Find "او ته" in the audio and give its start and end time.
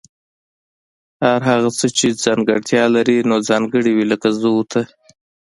4.53-4.81